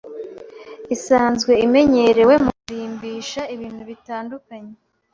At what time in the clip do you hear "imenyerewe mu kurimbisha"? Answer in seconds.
1.65-3.41